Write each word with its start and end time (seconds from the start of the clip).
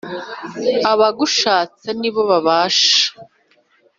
Abagushatse 0.91 1.87
ni 1.99 2.09
bo 2.13 2.21
babasha 2.29 3.03